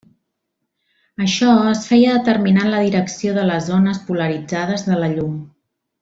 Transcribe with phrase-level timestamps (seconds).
[1.25, 5.37] Això es feia determinant la direcció de les ones polaritzades de la llum.